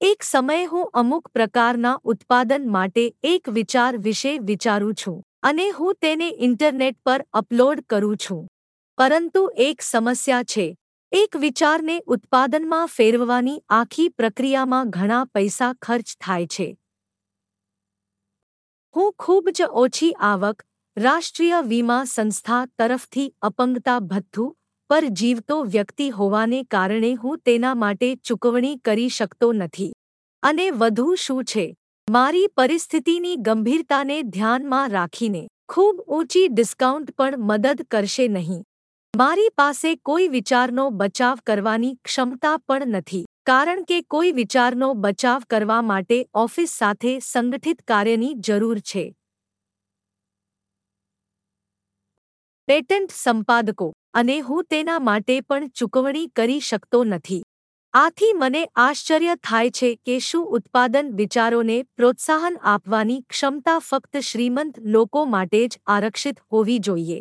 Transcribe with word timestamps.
એક 0.00 0.22
સમયે 0.22 0.66
હું 0.66 0.90
અમુક 0.94 1.28
પ્રકારના 1.32 1.98
ઉત્પાદન 2.04 2.66
માટે 2.70 3.00
એક 3.22 3.48
વિચાર 3.48 3.96
વિશે 3.96 4.38
વિચારું 4.38 4.94
છું 4.94 5.16
અને 5.42 5.70
હું 5.70 5.94
તેને 6.00 6.28
ઇન્ટરનેટ 6.38 6.98
પર 7.06 7.24
અપલોડ 7.32 7.80
કરું 7.88 8.16
છું. 8.16 8.44
પરંતુ 8.98 9.42
એક 9.56 9.82
સમસ્યા 9.82 10.42
છે, 10.44 10.76
એક 11.12 11.36
વિચારને 11.36 11.96
ઉત્પાદનમાં 12.06 12.86
ફેરવવાની 12.86 13.58
આખી 13.70 14.08
પ્રક્રિયામાં 14.08 14.90
ઘણા 14.90 15.24
પૈસા 15.34 15.72
ખર્ચ 15.82 16.16
થાય 16.20 16.46
છે. 16.46 16.68
હું 18.94 19.12
ખૂબ 19.18 19.50
જ 19.50 19.62
ઓછી 19.62 20.12
આવક 20.20 20.64
રાષ્ટ્રીય 20.96 21.60
વીમા 21.62 22.04
સંસ્થા 22.04 22.62
તરફથી 22.78 23.28
અપંગતા 23.42 23.98
ભથ્થું 23.98 24.57
પર 24.90 25.04
જીવતો 25.04 25.62
વ્યક્તિ 25.64 26.10
હોવાને 26.10 26.62
કારણે 26.62 27.14
હું 27.14 27.38
તેના 27.38 27.74
માટે 27.74 28.14
ચૂકવણી 28.14 28.76
કરી 28.76 29.08
શકતો 29.08 29.52
નથી. 29.52 29.92
અને 30.42 30.70
વધુ 30.70 31.14
શું 31.14 31.44
છે? 31.44 31.76
મારી 32.10 32.46
પરિસ્થિતિની 32.46 33.36
ગંભીરતાને 33.36 34.22
ધ્યાનમાં 34.22 34.88
રાખીને 34.90 35.42
ખૂબ 35.68 36.00
ઊંચી 36.08 36.48
ડિસ્કાઉન્ટ 36.48 37.10
પણ 37.16 37.34
મદદ 37.38 37.82
કરશે 37.90 38.28
નહીં. 38.28 38.62
મારી 39.14 39.48
પાસે 39.56 39.96
કોઈ 39.96 40.28
વિચારનો 40.28 40.90
બચાવ 40.90 41.38
કરવાની 41.46 41.94
ક્ષમતા 42.04 42.56
પણ 42.56 42.88
નથી, 42.88 43.24
કારણ 43.46 43.82
કે 43.82 44.02
કોઈ 44.02 44.32
વિચારનો 44.32 44.94
બચાવ 44.94 45.42
કરવા 45.50 45.82
માટે 45.82 46.26
ઓફિસ 46.34 46.70
સાથે 46.70 47.18
સંગઠિત 47.18 47.82
કાર્યની 47.82 48.34
જરૂર 48.34 48.78
છે. 48.78 49.14
પેટન્ટ 52.68 53.10
સંપાદકો 53.14 53.92
અને 54.14 54.34
હું 54.40 54.64
તેના 54.70 54.98
માટે 55.02 55.34
પણ 55.42 55.68
ચૂકવણી 55.74 56.26
કરી 56.36 56.60
શકતો 56.62 57.00
નથી. 57.04 57.40
આથી 57.94 58.32
મને 58.34 58.62
આશ્ચર્ય 58.78 59.34
થાય 59.42 59.70
છે 59.72 59.90
કે 60.04 60.18
શું 60.20 60.44
ઉત્પાદન 60.52 61.12
વિચારોને 61.14 61.76
પ્રોત્સાહન 61.96 62.58
આપવાની 62.66 63.20
ક્ષમતા 63.28 63.78
ફક્ત 63.80 64.22
શ્રીમંત 64.24 64.80
લોકો 64.90 65.24
માટે 65.28 65.60
જ 65.66 65.80
આરક્ષિત 65.88 66.42
હોવી 66.52 66.78
જોઈએ. 66.80 67.18